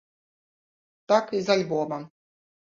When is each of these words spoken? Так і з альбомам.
Так 1.13 1.25
і 1.37 1.45
з 1.45 1.53
альбомам. 1.57 2.03